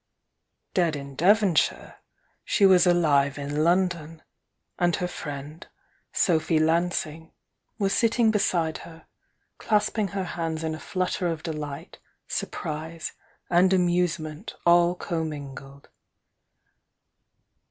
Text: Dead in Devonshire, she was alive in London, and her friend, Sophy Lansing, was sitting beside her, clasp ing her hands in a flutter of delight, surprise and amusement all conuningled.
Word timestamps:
Dead 0.73 0.95
in 0.95 1.13
Devonshire, 1.15 1.97
she 2.43 2.65
was 2.65 2.87
alive 2.87 3.37
in 3.37 3.63
London, 3.63 4.23
and 4.79 4.95
her 4.95 5.07
friend, 5.07 5.67
Sophy 6.11 6.57
Lansing, 6.57 7.31
was 7.77 7.93
sitting 7.93 8.31
beside 8.31 8.79
her, 8.79 9.05
clasp 9.59 9.99
ing 9.99 10.07
her 10.07 10.23
hands 10.23 10.63
in 10.63 10.73
a 10.73 10.79
flutter 10.79 11.27
of 11.27 11.43
delight, 11.43 11.99
surprise 12.27 13.11
and 13.47 13.73
amusement 13.73 14.55
all 14.65 14.95
conuningled. 14.95 15.85